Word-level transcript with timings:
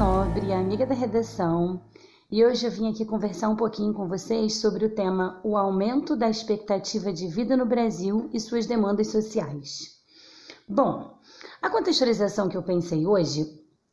Nobre, 0.00 0.50
amiga 0.50 0.86
da 0.86 0.94
redação, 0.94 1.78
e 2.32 2.42
hoje 2.42 2.66
eu 2.66 2.70
vim 2.70 2.88
aqui 2.88 3.04
conversar 3.04 3.50
um 3.50 3.54
pouquinho 3.54 3.92
com 3.92 4.08
vocês 4.08 4.58
sobre 4.58 4.86
o 4.86 4.94
tema 4.94 5.38
o 5.44 5.58
aumento 5.58 6.16
da 6.16 6.30
expectativa 6.30 7.12
de 7.12 7.28
vida 7.28 7.54
no 7.54 7.66
Brasil 7.66 8.30
e 8.32 8.40
suas 8.40 8.64
demandas 8.64 9.08
sociais. 9.08 10.00
Bom, 10.66 11.18
a 11.60 11.68
contextualização 11.68 12.48
que 12.48 12.56
eu 12.56 12.62
pensei 12.62 13.06
hoje 13.06 13.44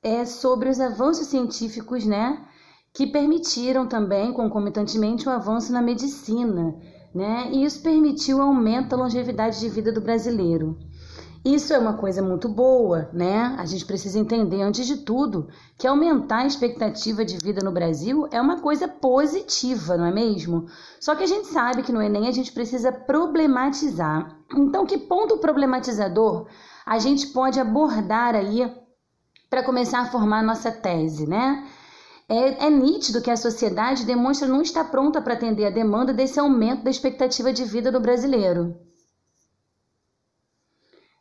é 0.02 0.24
sobre 0.24 0.70
os 0.70 0.80
avanços 0.80 1.28
científicos, 1.28 2.06
né, 2.06 2.42
que 2.94 3.08
permitiram 3.08 3.86
também 3.86 4.32
concomitantemente 4.32 5.28
o 5.28 5.32
avanço 5.32 5.74
na 5.74 5.82
medicina, 5.82 6.74
né, 7.14 7.50
e 7.52 7.66
isso 7.66 7.84
permitiu 7.84 8.38
o 8.38 8.44
aumento 8.44 8.92
da 8.92 8.96
longevidade 8.96 9.60
de 9.60 9.68
vida 9.68 9.92
do 9.92 10.00
brasileiro. 10.00 10.78
Isso 11.48 11.74
é 11.74 11.80
uma 11.80 11.94
coisa 11.94 12.22
muito 12.22 12.50
boa, 12.50 13.10
né? 13.14 13.56
A 13.58 13.66
gente 13.66 13.86
precisa 13.86 14.20
entender, 14.20 14.62
antes 14.62 14.86
de 14.86 14.98
tudo, 14.98 15.48
que 15.78 15.88
aumentar 15.88 16.40
a 16.40 16.46
expectativa 16.46 17.24
de 17.24 17.38
vida 17.38 17.64
no 17.64 17.72
Brasil 17.72 18.28
é 18.32 18.42
uma 18.42 18.60
coisa 18.60 18.86
positiva, 18.86 19.96
não 19.96 20.06
é 20.06 20.12
mesmo? 20.12 20.66
Só 21.00 21.16
que 21.16 21.24
a 21.24 21.26
gente 21.26 21.48
sabe 21.48 21.84
que 21.84 21.94
no 21.94 22.02
Enem 22.02 22.28
a 22.28 22.34
gente 22.34 22.52
precisa 22.52 22.92
problematizar. 22.92 24.38
Então, 24.58 24.86
que 24.86 24.98
ponto 24.98 25.38
problematizador 25.38 26.48
a 26.86 27.00
gente 27.00 27.28
pode 27.28 27.62
abordar 27.62 28.36
aí 28.36 28.70
para 29.50 29.64
começar 29.64 30.02
a 30.02 30.12
formar 30.12 30.40
a 30.40 30.44
nossa 30.44 30.70
tese, 30.70 31.26
né? 31.26 31.66
É, 32.28 32.66
é, 32.66 32.70
nítido 32.70 33.22
que 33.22 33.32
a 33.32 33.38
sociedade 33.38 34.06
demonstra 34.06 34.50
não 34.50 34.62
estar 34.62 34.84
pronta 34.92 35.22
para 35.22 35.36
atender 35.36 35.66
a 35.66 35.70
demanda 35.70 36.14
desse 36.14 36.42
aumento 36.42 36.84
da 36.84 36.90
expectativa 36.90 37.54
de 37.54 37.64
vida 37.64 37.90
do 37.90 38.02
brasileiro. 38.02 38.76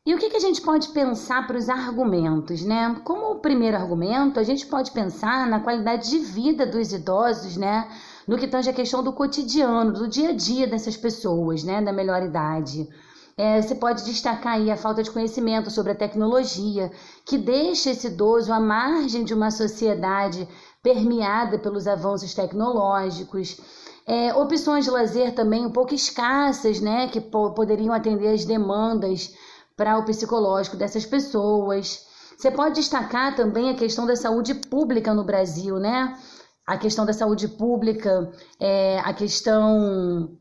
E 0.07 0.15
o 0.15 0.19
que, 0.19 0.31
que 0.31 0.37
a 0.37 0.41
gente 0.41 0.61
pode 0.61 0.91
pensar 0.91 1.49
para 1.49 1.59
os 1.59 1.69
argumentos, 1.69 2.63
né? 2.63 2.97
Como 3.03 3.33
o 3.33 3.41
primeiro 3.41 3.77
argumento, 3.77 4.39
a 4.39 4.45
gente 4.45 4.65
pode 4.65 4.93
pensar 4.93 5.49
na 5.49 5.59
qualidade 5.59 6.09
de 6.09 6.21
vida 6.21 6.65
dos 6.65 6.93
idosos, 6.93 7.57
né? 7.57 7.89
No 8.25 8.39
que 8.39 8.47
tange 8.47 8.71
a 8.71 8.73
questão 8.73 9.03
do 9.03 9.13
cotidiano, 9.13 9.93
do 9.93 10.07
dia 10.07 10.29
a 10.29 10.33
dia 10.33 10.69
dessas 10.69 10.97
pessoas, 10.97 11.65
né? 11.65 11.83
Da 11.83 11.93
melhor 11.93 12.23
idade. 12.23 12.89
É, 13.37 13.61
você 13.61 13.75
pode 13.75 14.05
destacar 14.05 14.55
aí 14.55 14.71
a 14.71 14.77
falta 14.77 15.03
de 15.03 15.11
conhecimento 15.11 15.73
sobre 15.73 15.91
a 15.91 15.97
tecnologia, 15.97 16.93
que 17.25 17.37
deixa 17.37 17.91
esse 17.91 18.07
idoso 18.07 18.53
à 18.53 18.61
margem 18.61 19.25
de 19.25 19.35
uma 19.35 19.51
sociedade 19.51 20.49
permeada 20.85 21.59
pelos 21.59 21.89
avanços 21.89 22.33
tecnológicos. 22.33 23.61
É, 24.07 24.33
opções 24.35 24.85
de 24.85 24.91
lazer 24.93 25.35
também 25.35 25.67
um 25.67 25.73
pouco 25.73 25.93
escassas, 25.93 26.81
né? 26.81 27.09
Que 27.09 27.21
po 27.21 27.51
poderiam 27.55 27.93
atender 27.93 28.29
às 28.29 28.45
demandas 28.45 29.35
para 29.77 29.99
o 29.99 30.05
psicológico 30.05 30.77
dessas 30.77 31.05
pessoas. 31.05 32.07
Você 32.37 32.51
pode 32.51 32.77
destacar 32.77 33.37
também 33.37 33.71
a 33.71 33.75
questão 33.75 34.07
da 34.07 34.17
saúde 34.17 34.55
pública 34.55 35.13
no 35.15 35.25
Brasil, 35.25 35.79
né? 35.79 36.19
A 36.67 36.77
questão 36.77 37.05
da 37.05 37.13
saúde 37.13 37.47
pública, 37.47 38.33
é, 38.59 38.99
a 39.01 39.13
questão 39.13 40.37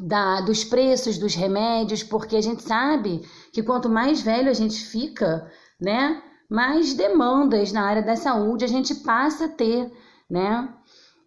da, 0.00 0.40
dos 0.40 0.64
preços 0.64 1.18
dos 1.18 1.34
remédios, 1.34 2.02
porque 2.02 2.36
a 2.36 2.40
gente 2.40 2.62
sabe 2.62 3.22
que 3.52 3.62
quanto 3.62 3.88
mais 3.88 4.22
velho 4.22 4.48
a 4.48 4.54
gente 4.54 4.84
fica, 4.84 5.50
né, 5.80 6.22
mais 6.48 6.94
demandas 6.94 7.72
na 7.72 7.84
área 7.84 8.02
da 8.02 8.16
saúde 8.16 8.64
a 8.64 8.68
gente 8.68 8.94
passa 8.94 9.44
a 9.46 9.48
ter, 9.48 9.92
né? 10.30 10.72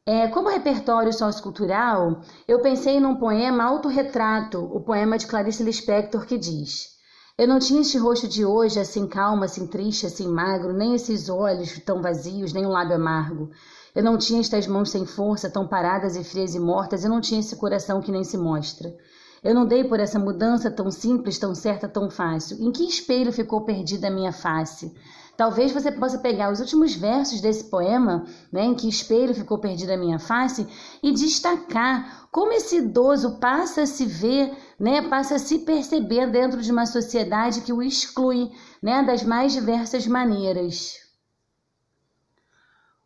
É, 0.06 0.28
como 0.30 0.50
repertório 0.50 1.14
sociocultural, 1.14 2.22
eu 2.48 2.62
pensei 2.62 3.00
num 3.00 3.18
poema 3.18 3.66
Autorretrato, 3.66 4.58
o 4.60 4.82
poema 4.82 5.18
de 5.18 5.28
Clarice 5.28 5.62
Lispector, 5.62 6.26
que 6.26 6.38
diz 6.38 6.99
eu 7.40 7.48
não 7.48 7.58
tinha 7.58 7.80
este 7.80 7.98
rosto 7.98 8.28
de 8.28 8.44
hoje, 8.44 8.82
assim 8.82 9.08
calmo, 9.08 9.46
assim 9.46 9.66
triste, 9.66 10.06
assim 10.06 10.28
magro, 10.28 10.74
nem 10.74 10.94
esses 10.94 11.30
olhos 11.30 11.80
tão 11.86 12.02
vazios, 12.02 12.52
nem 12.52 12.66
um 12.66 12.70
lábio 12.70 12.98
amargo. 12.98 13.50
Eu 13.96 14.04
não 14.04 14.18
tinha 14.18 14.42
estas 14.42 14.68
mãos 14.68 14.92
sem 14.92 15.06
força, 15.06 15.50
tão 15.50 15.66
paradas 15.66 16.18
e 16.18 16.24
frias 16.26 16.54
e 16.54 16.60
mortas, 16.60 17.06
eu 17.06 17.10
não 17.10 17.22
tinha 17.22 17.40
esse 17.40 17.56
coração 17.56 18.02
que 18.02 18.12
nem 18.12 18.26
se 18.26 18.38
mostra. 18.38 18.94
Eu 19.42 19.56
não 19.56 19.66
dei 19.66 19.86
por 19.86 20.02
essa 20.02 20.20
mudança 20.20 20.70
tão 20.70 20.92
simples, 20.92 21.40
tão 21.40 21.56
certa, 21.56 21.88
tão 21.88 22.12
fácil. 22.12 22.58
Em 22.60 22.74
que 22.74 22.84
espelho 22.84 23.32
ficou 23.32 23.62
perdida 23.62 24.10
a 24.10 24.12
minha 24.12 24.34
face? 24.34 24.94
Talvez 25.40 25.72
você 25.72 25.90
possa 25.90 26.18
pegar 26.18 26.52
os 26.52 26.60
últimos 26.60 26.94
versos 26.94 27.40
desse 27.40 27.64
poema, 27.70 28.26
né, 28.52 28.66
em 28.66 28.76
que 28.76 28.90
espelho 28.90 29.34
ficou 29.34 29.58
perdida 29.58 29.94
a 29.94 29.98
minha 29.98 30.20
face, 30.20 30.68
e 31.02 31.14
destacar 31.14 32.28
como 32.30 32.52
esse 32.52 32.80
idoso 32.80 33.40
passa 33.40 33.84
a 33.84 33.86
se 33.86 34.06
ver, 34.06 34.52
né, 34.80 35.02
passa 35.10 35.36
a 35.36 35.40
se 35.40 35.60
perceber 35.60 36.32
dentro 36.32 36.62
de 36.62 36.72
uma 36.72 36.86
sociedade 36.86 37.62
que 37.62 37.74
o 37.74 37.82
exclui 37.84 38.50
né, 38.82 39.04
das 39.04 39.24
mais 39.24 39.52
diversas 39.52 40.08
maneiras. 40.08 40.96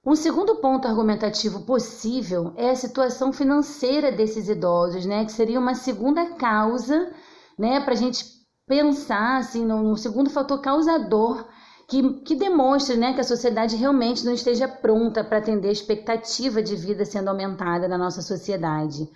Um 0.06 0.16
segundo 0.16 0.58
ponto 0.58 0.88
argumentativo 0.88 1.62
possível 1.62 2.54
é 2.58 2.70
a 2.70 2.76
situação 2.76 3.32
financeira 3.32 4.12
desses 4.12 4.50
idosos, 4.50 5.06
né, 5.06 5.26
que 5.26 5.32
seria 5.32 5.60
uma 5.60 5.76
segunda 5.76 6.36
causa 6.36 7.12
né, 7.58 7.80
para 7.80 7.94
a 7.94 7.98
gente 7.98 8.26
pensar 8.68 9.38
assim, 9.38 9.66
no 9.66 9.96
segundo 9.96 10.30
fator 10.30 10.62
causador 10.62 11.48
que, 11.88 12.22
que 12.22 12.36
demonstre 12.36 12.98
né, 12.98 13.14
que 13.14 13.22
a 13.22 13.26
sociedade 13.26 13.76
realmente 13.76 14.26
não 14.26 14.34
esteja 14.34 14.68
pronta 14.68 15.24
para 15.24 15.38
atender 15.38 15.70
a 15.70 15.74
expectativa 15.74 16.62
de 16.62 16.76
vida 16.76 17.06
sendo 17.06 17.30
aumentada 17.30 17.88
na 17.88 17.98
nossa 17.98 18.22
sociedade. 18.22 19.10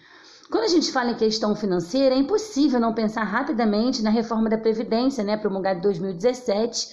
Quando 0.49 0.63
a 0.63 0.69
gente 0.69 0.91
fala 0.91 1.11
em 1.11 1.15
questão 1.15 1.55
financeira, 1.55 2.15
é 2.15 2.17
impossível 2.17 2.79
não 2.79 2.93
pensar 2.93 3.23
rapidamente 3.23 4.01
na 4.01 4.09
reforma 4.09 4.49
da 4.49 4.57
Previdência, 4.57 5.23
né, 5.23 5.35
promulgada 5.35 5.79
em 5.79 5.81
2017, 5.81 6.87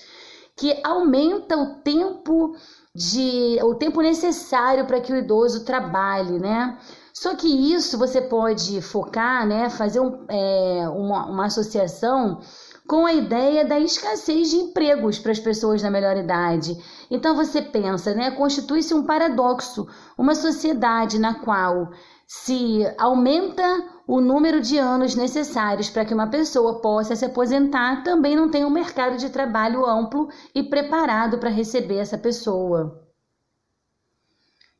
que 0.56 0.80
aumenta 0.84 1.56
o 1.56 1.76
tempo 1.76 2.56
de 2.94 3.58
o 3.62 3.74
tempo 3.74 4.00
necessário 4.00 4.86
para 4.86 5.00
que 5.00 5.12
o 5.12 5.16
idoso 5.16 5.64
trabalhe, 5.64 6.38
né? 6.38 6.78
Só 7.12 7.34
que 7.34 7.46
isso 7.46 7.96
você 7.96 8.20
pode 8.20 8.80
focar, 8.82 9.46
né, 9.46 9.70
fazer 9.70 10.00
um, 10.00 10.24
é, 10.28 10.88
uma, 10.88 11.26
uma 11.26 11.46
associação 11.46 12.40
com 12.88 13.06
a 13.06 13.14
ideia 13.14 13.64
da 13.64 13.78
escassez 13.78 14.50
de 14.50 14.56
empregos 14.56 15.18
para 15.18 15.32
as 15.32 15.38
pessoas 15.38 15.82
na 15.82 15.90
melhor 15.90 16.16
idade. 16.16 16.76
Então 17.10 17.34
você 17.34 17.62
pensa, 17.62 18.14
né, 18.14 18.32
constitui-se 18.32 18.92
um 18.92 19.04
paradoxo, 19.04 19.86
uma 20.18 20.34
sociedade 20.34 21.18
na 21.18 21.34
qual 21.34 21.90
se 22.26 22.82
aumenta 22.98 23.62
o 24.06 24.20
número 24.20 24.60
de 24.60 24.78
anos 24.78 25.14
necessários 25.14 25.88
para 25.88 26.04
que 26.04 26.14
uma 26.14 26.28
pessoa 26.28 26.80
possa 26.80 27.16
se 27.16 27.24
aposentar, 27.24 28.02
também 28.02 28.36
não 28.36 28.50
tem 28.50 28.64
um 28.64 28.70
mercado 28.70 29.16
de 29.16 29.30
trabalho 29.30 29.86
amplo 29.86 30.28
e 30.54 30.62
preparado 30.62 31.38
para 31.38 31.50
receber 31.50 31.96
essa 31.96 32.18
pessoa. 32.18 33.02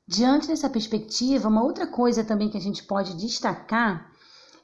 Diante 0.06 0.49
dessa 0.49 0.69
perspectiva, 0.69 1.49
uma 1.49 1.62
outra 1.62 1.87
coisa 1.87 2.22
também 2.22 2.50
que 2.50 2.59
a 2.59 2.60
gente 2.60 2.84
pode 2.84 3.16
destacar 3.16 4.11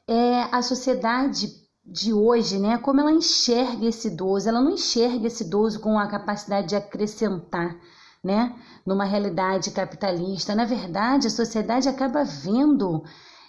é 0.06 0.42
a 0.52 0.60
sociedade 0.60 1.48
de 1.84 2.12
hoje, 2.12 2.58
né? 2.58 2.76
Como 2.76 3.00
ela 3.00 3.10
enxerga 3.10 3.86
esse 3.86 4.08
idoso, 4.08 4.48
ela 4.48 4.60
não 4.60 4.72
enxerga 4.72 5.26
esse 5.26 5.44
idoso 5.44 5.80
com 5.80 5.98
a 5.98 6.06
capacidade 6.06 6.68
de 6.68 6.76
acrescentar, 6.76 7.74
né? 8.22 8.54
Numa 8.84 9.04
realidade 9.04 9.70
capitalista. 9.70 10.54
Na 10.54 10.64
verdade, 10.64 11.26
a 11.26 11.30
sociedade 11.30 11.88
acaba 11.88 12.24
vendo 12.24 13.02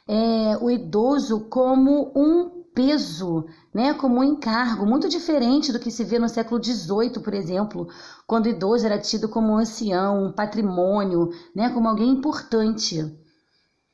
é, 0.07 0.57
o 0.61 0.69
idoso 0.69 1.41
como 1.49 2.11
um 2.15 2.61
peso, 2.73 3.45
né, 3.73 3.93
como 3.93 4.19
um 4.19 4.23
encargo, 4.23 4.85
muito 4.85 5.09
diferente 5.09 5.71
do 5.71 5.79
que 5.79 5.91
se 5.91 6.03
vê 6.03 6.17
no 6.17 6.29
século 6.29 6.63
XVIII, 6.63 7.19
por 7.21 7.33
exemplo, 7.33 7.87
quando 8.25 8.45
o 8.45 8.49
idoso 8.49 8.85
era 8.85 8.97
tido 8.97 9.27
como 9.27 9.53
um 9.53 9.57
ancião, 9.57 10.25
um 10.25 10.31
patrimônio, 10.31 11.29
né, 11.55 11.69
como 11.69 11.87
alguém 11.87 12.09
importante. 12.09 13.03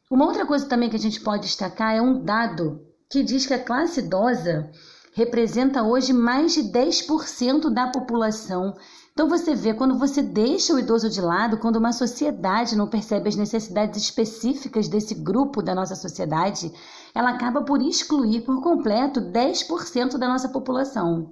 Uma 0.09 0.25
outra 0.25 0.45
coisa 0.45 0.67
também 0.67 0.89
que 0.89 0.95
a 0.95 0.99
gente 0.99 1.19
pode 1.21 1.43
destacar 1.43 1.95
é 1.95 2.01
um 2.01 2.23
dado 2.23 2.81
que 3.09 3.23
diz 3.23 3.45
que 3.45 3.53
a 3.53 3.63
classe 3.63 4.01
idosa 4.01 4.69
representa 5.17 5.81
hoje 5.81 6.13
mais 6.13 6.53
de 6.53 6.61
10% 6.61 7.71
da 7.71 7.87
população. 7.87 8.75
Então 9.11 9.27
você 9.27 9.55
vê, 9.55 9.73
quando 9.73 9.97
você 9.97 10.21
deixa 10.21 10.75
o 10.75 10.77
idoso 10.77 11.09
de 11.09 11.19
lado, 11.19 11.57
quando 11.57 11.77
uma 11.77 11.91
sociedade 11.91 12.75
não 12.75 12.87
percebe 12.87 13.27
as 13.27 13.35
necessidades 13.35 13.99
específicas 13.99 14.87
desse 14.87 15.15
grupo 15.15 15.63
da 15.63 15.73
nossa 15.73 15.95
sociedade, 15.95 16.71
ela 17.15 17.31
acaba 17.31 17.63
por 17.63 17.81
excluir 17.81 18.41
por 18.41 18.61
completo 18.61 19.19
10% 19.19 20.19
da 20.19 20.27
nossa 20.27 20.49
população. 20.49 21.31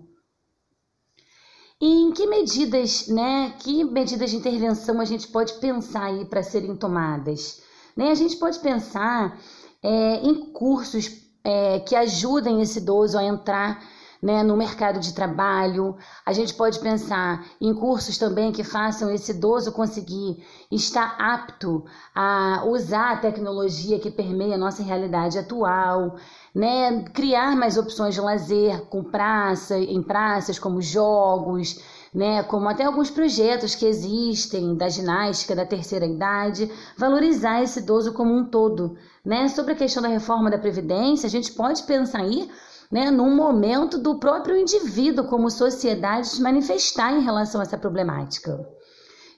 E 1.79 1.85
em 1.85 2.11
que 2.11 2.25
medidas, 2.25 3.07
né, 3.07 3.53
que 3.59 3.83
medidas 3.83 4.31
de 4.31 4.37
intervenção 4.37 4.99
a 4.99 5.05
gente 5.05 5.27
pode 5.27 5.53
pensar 5.59 6.05
aí 6.05 6.25
para 6.25 6.41
serem 6.41 6.75
tomadas? 6.75 7.61
Né, 7.95 8.09
a 8.09 8.15
gente 8.15 8.35
pode 8.37 8.57
pensar 8.57 9.39
é, 9.83 10.25
em 10.25 10.51
cursos 10.51 11.24
é, 11.45 11.79
que 11.79 11.95
ajudem 11.95 12.61
esse 12.61 12.79
idoso 12.79 13.17
a 13.17 13.23
entrar 13.23 13.79
né, 14.25 14.41
no 14.41 14.57
mercado 14.57 14.99
de 14.99 15.13
trabalho. 15.13 15.95
A 16.25 16.33
gente 16.33 16.51
pode 16.55 16.79
pensar 16.79 17.45
em 17.61 17.73
cursos 17.75 18.17
também 18.17 18.51
que 18.51 18.63
façam 18.63 19.11
esse 19.11 19.31
idoso 19.31 19.71
conseguir 19.71 20.43
estar 20.71 21.15
apto 21.19 21.85
a 22.15 22.63
usar 22.65 23.11
a 23.11 23.17
tecnologia 23.17 23.99
que 23.99 24.09
permeia 24.09 24.55
a 24.55 24.57
nossa 24.57 24.81
realidade 24.81 25.37
atual, 25.37 26.15
né, 26.55 27.03
criar 27.13 27.55
mais 27.55 27.77
opções 27.77 28.15
de 28.15 28.21
lazer 28.21 28.81
com 28.87 29.03
praça, 29.03 29.77
em 29.77 30.01
praças 30.01 30.57
como 30.57 30.81
jogos, 30.81 31.79
né? 32.15 32.41
Como 32.43 32.69
até 32.69 32.85
alguns 32.85 33.11
projetos 33.11 33.75
que 33.75 33.85
existem 33.85 34.73
da 34.75 34.87
ginástica 34.87 35.53
da 35.53 35.65
terceira 35.65 36.05
idade, 36.05 36.71
valorizar 36.97 37.61
esse 37.61 37.79
idoso 37.79 38.13
como 38.13 38.33
um 38.33 38.45
todo, 38.45 38.95
né? 39.23 39.49
Sobre 39.49 39.73
a 39.73 39.75
questão 39.75 40.01
da 40.01 40.07
reforma 40.07 40.49
da 40.49 40.57
previdência, 40.57 41.27
a 41.27 41.29
gente 41.29 41.51
pode 41.51 41.83
pensar 41.83 42.21
aí 42.21 42.49
né, 42.89 43.11
num 43.11 43.35
momento 43.35 43.97
do 43.97 44.17
próprio 44.19 44.55
indivíduo 44.55 45.25
como 45.25 45.49
sociedade 45.49 46.27
se 46.27 46.41
manifestar 46.41 47.11
em 47.13 47.21
relação 47.21 47.59
a 47.59 47.63
essa 47.63 47.77
problemática. 47.77 48.65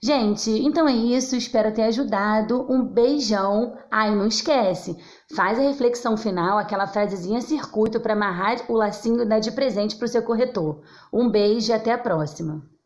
Gente, 0.02 0.52
então 0.52 0.88
é 0.88 0.94
isso, 0.94 1.36
espero 1.36 1.74
ter 1.74 1.84
ajudado. 1.84 2.66
Um 2.70 2.84
beijão. 2.84 3.78
Ai, 3.90 4.16
não 4.16 4.28
esquece, 4.28 4.96
faz 5.36 5.58
a 5.58 5.64
reflexão 5.64 6.16
final, 6.16 6.58
aquela 6.58 6.88
frasezinha 6.88 7.42
circuito 7.42 8.00
para 8.00 8.14
amarrar 8.14 8.58
o 8.70 8.74
lacinho 8.74 9.24
e 9.24 9.26
dar 9.26 9.40
de 9.40 9.52
presente 9.52 9.96
para 9.96 10.06
o 10.06 10.10
seu 10.10 10.22
corretor. 10.24 10.82
Um 11.12 11.30
beijo 11.30 11.72
e 11.72 11.74
até 11.74 11.92
a 11.92 11.98
próxima. 11.98 12.76